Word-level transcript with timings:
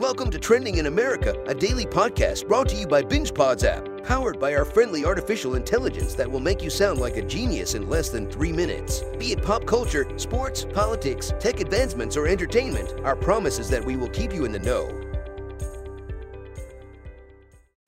Welcome 0.00 0.30
to 0.30 0.38
Trending 0.38 0.78
in 0.78 0.86
America, 0.86 1.36
a 1.46 1.54
daily 1.54 1.84
podcast 1.84 2.48
brought 2.48 2.70
to 2.70 2.74
you 2.74 2.86
by 2.86 3.02
BingePods 3.02 3.64
app, 3.64 4.02
powered 4.02 4.40
by 4.40 4.54
our 4.54 4.64
friendly 4.64 5.04
artificial 5.04 5.56
intelligence 5.56 6.14
that 6.14 6.28
will 6.28 6.40
make 6.40 6.62
you 6.62 6.70
sound 6.70 6.98
like 6.98 7.18
a 7.18 7.22
genius 7.22 7.74
in 7.74 7.86
less 7.86 8.08
than 8.08 8.26
three 8.30 8.50
minutes. 8.50 9.02
Be 9.18 9.32
it 9.32 9.42
pop 9.42 9.66
culture, 9.66 10.10
sports, 10.16 10.64
politics, 10.64 11.34
tech 11.38 11.60
advancements, 11.60 12.16
or 12.16 12.28
entertainment, 12.28 12.98
our 13.04 13.14
promise 13.14 13.58
is 13.58 13.68
that 13.68 13.84
we 13.84 13.96
will 13.96 14.08
keep 14.08 14.32
you 14.32 14.46
in 14.46 14.52
the 14.52 14.58
know. 14.60 14.88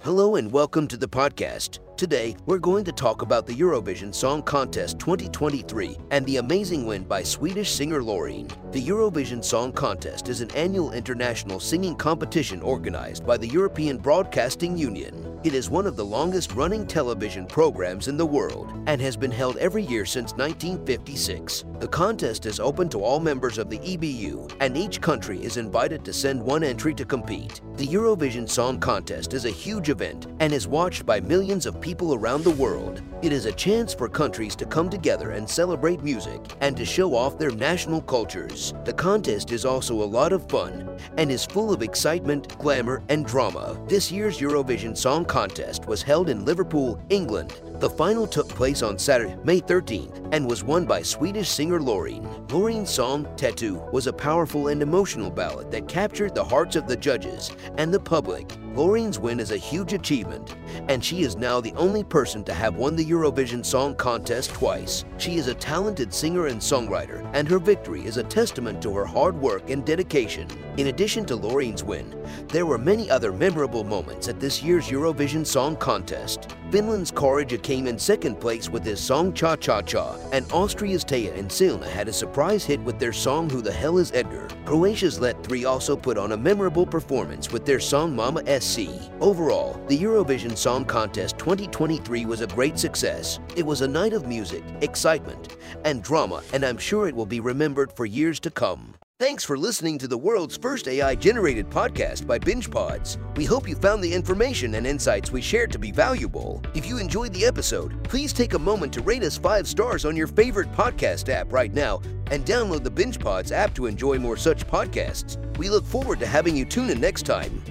Hello 0.03 0.37
and 0.37 0.53
welcome 0.53 0.87
to 0.89 0.99
the 0.99 1.09
podcast. 1.09 1.79
Today, 2.03 2.35
we're 2.47 2.59
going 2.59 2.85
to 2.87 2.91
talk 2.91 3.23
about 3.23 3.47
the 3.47 3.55
Eurovision 3.55 4.13
Song 4.13 4.43
Contest 4.43 4.99
2023 4.99 5.97
and 6.11 6.27
the 6.27 6.39
amazing 6.39 6.85
win 6.85 7.05
by 7.05 7.23
Swedish 7.23 7.71
singer 7.71 8.01
Loreen. 8.01 8.51
The 8.73 8.85
Eurovision 8.85 9.45
Song 9.45 9.71
Contest 9.71 10.29
is 10.29 10.41
an 10.41 10.51
annual 10.57 10.91
international 10.91 11.61
singing 11.61 11.95
competition 11.95 12.61
organized 12.61 13.25
by 13.25 13.37
the 13.37 13.47
European 13.47 13.99
Broadcasting 13.99 14.77
Union. 14.77 15.39
It 15.45 15.55
is 15.55 15.71
one 15.71 15.87
of 15.87 15.95
the 15.95 16.05
longest 16.05 16.55
running 16.55 16.87
television 16.89 17.47
programs 17.47 18.09
in 18.09 18.17
the 18.17 18.27
world 18.27 18.73
and 18.87 19.01
has 19.01 19.17
been 19.17 19.31
held 19.31 19.57
every 19.59 19.85
year 19.85 20.05
since 20.05 20.33
1956. 20.33 21.65
The 21.79 21.89
contest 21.89 22.47
is 22.47 22.59
open 22.59 22.89
to 22.91 23.03
all 23.03 23.21
members 23.21 23.59
of 23.59 23.69
the 23.71 23.79
EBU 23.79 24.53
and 24.61 24.77
each 24.77 25.01
country 25.01 25.43
is 25.43 25.57
invited 25.57 26.05
to 26.05 26.13
send 26.13 26.43
one 26.43 26.65
entry 26.65 26.95
to 26.95 27.05
compete. 27.05 27.61
The 27.77 27.87
Eurovision 27.87 28.49
Song 28.49 28.79
Contest 28.79 29.35
is 29.35 29.45
a 29.45 29.51
huge 29.51 29.89
event 29.89 30.29
and 30.41 30.53
is 30.53 30.69
watched 30.69 31.05
by 31.05 31.21
millions 31.21 31.67
of 31.67 31.81
people 31.81 31.92
around 32.01 32.43
the 32.43 32.51
world. 32.51 33.03
It 33.21 33.33
is 33.33 33.45
a 33.45 33.53
chance 33.53 33.93
for 33.93 34.09
countries 34.09 34.57
to 34.57 34.65
come 34.65 34.89
together 34.89 35.33
and 35.33 35.49
celebrate 35.49 36.03
music 36.03 36.41
and 36.61 36.75
to 36.77 36.87
show 36.87 37.15
off 37.15 37.39
their 37.39 37.51
national 37.51 38.01
cultures. 38.01 38.73
The 38.85 38.95
contest 38.95 39.53
is 39.53 39.67
also 39.67 39.95
a 40.03 40.13
lot 40.19 40.33
of 40.33 40.49
fun 40.49 40.99
and 41.19 41.31
is 41.31 41.45
full 41.45 41.73
of 41.73 41.83
excitement, 41.83 42.59
glamour, 42.59 43.03
and 43.11 43.27
drama. 43.27 43.79
This 43.89 44.11
year's 44.11 44.39
Eurovision 44.39 44.97
Song 44.97 45.25
Contest 45.25 45.87
was 45.87 46.03
held 46.03 46.31
in 46.31 46.47
Liverpool, 46.47 46.99
England. 47.11 47.53
The 47.83 47.91
final 47.91 48.29
took 48.29 48.49
place 48.49 48.81
on 48.81 48.97
Saturday, 48.97 49.37
May 49.43 49.61
13th, 49.61 50.29
and 50.31 50.49
was 50.49 50.63
won 50.63 50.87
by 50.87 51.03
Swedish 51.03 51.49
singer 51.49 51.81
Loreen. 51.81 52.23
Loreen's 52.49 52.91
song, 52.91 53.27
Tattoo, 53.37 53.83
was 53.91 54.07
a 54.07 54.13
powerful 54.13 54.69
and 54.69 54.81
emotional 54.81 55.33
ballad 55.33 55.73
that 55.73 55.89
captured 55.89 56.33
the 56.33 56.45
hearts 56.45 56.77
of 56.77 56.87
the 56.87 56.97
judges 56.97 57.51
and 57.79 57.93
the 57.93 57.99
public. 57.99 58.47
Loreen's 58.77 59.19
win 59.19 59.41
is 59.41 59.51
a 59.51 59.57
huge 59.57 59.95
achievement, 59.95 60.55
and 60.89 61.05
she 61.05 61.23
is 61.23 61.37
now 61.37 61.61
the 61.61 61.75
only 61.75 62.05
person 62.05 62.45
to 62.45 62.55
have 62.55 62.77
won 62.77 62.95
the 62.95 63.05
Eurovision 63.05 63.67
Song 63.67 63.97
Contest 63.97 64.51
twice. 64.53 65.05
She 65.19 65.37
is 65.37 65.49
a 65.49 65.55
talented 65.55 66.15
singer 66.15 66.47
and 66.47 66.61
songwriter, 66.61 67.29
and 67.35 67.49
her 67.49 67.59
victory 67.59 68.07
is 68.07 68.17
a 68.17 68.23
testament 68.23 68.81
to 68.83 68.95
her 68.95 69.05
hard 69.05 69.37
work 69.37 69.69
and 69.69 69.85
dedication. 69.85 70.47
In 70.79 70.87
addition 70.87 71.27
to 71.27 71.37
Loreen's 71.37 71.83
win, 71.85 72.15
there 72.47 72.65
were 72.65 72.79
many 72.79 73.11
other 73.11 73.33
memorable 73.33 73.85
moments 73.85 74.29
at 74.29 74.39
this 74.39 74.63
year's 74.63 74.89
Eurovision 74.89 75.45
Song 75.45 75.77
Contest. 75.77 76.49
Finland's 76.71 77.11
Käärijä 77.11 77.59
came 77.73 77.87
in 77.87 77.99
second 77.99 78.39
place 78.39 78.69
with 78.69 78.85
his 78.85 79.01
song 79.01 79.33
Cha 79.33 79.57
Cha 79.57 79.81
Cha, 79.81 80.19
and 80.31 80.45
Austria's 80.53 81.07
Teya 81.07 81.35
and 81.39 81.51
Salena 81.51 81.89
had 81.89 82.07
a 82.07 82.13
surprise 82.13 82.67
hit 82.67 82.79
with 82.81 82.99
their 82.99 83.15
song 83.15 83.49
Who 83.49 83.63
the 83.63 83.73
Hell 83.73 83.97
is 83.97 84.13
Edgar. 84.13 84.47
Croatia's 84.67 85.19
Let 85.19 85.43
3 85.43 85.65
also 85.65 85.97
put 85.97 86.19
on 86.19 86.33
a 86.33 86.37
memorable 86.37 86.85
performance 86.85 87.51
with 87.51 87.65
their 87.65 87.81
song 87.81 88.15
Mama 88.15 88.43
SC. 88.61 88.91
Overall, 89.23 89.83
the 89.89 89.99
Eurovision 89.99 90.55
Song 90.55 90.85
Contest 90.85 91.39
2023 91.39 92.27
was 92.27 92.43
a 92.43 92.47
great 92.49 92.79
success. 92.79 93.41
It 93.57 93.65
was 93.65 93.81
a 93.81 93.89
night 93.89 94.13
of 94.13 94.27
music, 94.27 94.63
excitement, 94.83 95.57
and 95.87 96.03
drama, 96.03 96.43
and 96.53 96.65
I'm 96.65 96.77
sure 96.77 97.09
it 97.09 97.17
will 97.17 97.25
be 97.25 97.41
remembered 97.41 97.91
for 97.91 98.05
years 98.05 98.39
to 98.41 98.51
come. 98.51 98.97
Thanks 99.23 99.45
for 99.45 99.57
listening 99.57 99.99
to 99.99 100.09
the 100.09 100.19
world's 100.19 100.57
first 100.57 100.89
AI 100.89 101.15
generated 101.15 101.71
podcast 101.71 102.27
by 102.27 102.41
BingePods. 102.41 103.19
We 103.37 103.45
hope 103.45 103.69
you 103.69 103.77
found 103.77 104.03
the 104.03 104.13
information 104.13 104.75
and 104.75 104.85
insights 104.85 105.31
we 105.31 105.41
shared 105.41 105.71
to 105.71 105.79
be 105.79 105.93
valuable. 105.93 106.61
If 106.75 106.87
you 106.87 106.99
enjoyed 106.99 107.33
the 107.33 107.45
episode, 107.45 108.03
please 108.03 108.33
take 108.33 108.55
a 108.55 108.59
moment 108.59 108.93
to 108.95 109.01
rate 109.01 109.23
us 109.23 109.39
five 109.39 109.69
stars 109.69 110.05
on 110.05 110.17
your 110.17 110.27
favorite 110.27 110.73
podcast 110.73 111.29
app 111.29 111.53
right 111.53 111.73
now 111.73 112.01
and 112.33 112.45
download 112.45 112.83
the 112.83 112.91
BingePods 112.91 113.53
app 113.53 113.77
to 113.77 113.87
enjoy 113.87 114.19
more 114.19 114.37
such 114.37 114.67
podcasts. 114.67 115.39
We 115.57 115.71
look 115.71 115.85
forward 115.85 116.19
to 116.19 116.27
having 116.27 116.57
you 116.57 116.65
tune 116.65 116.91
in 116.91 117.01
next 117.01 117.23
time. 117.23 117.63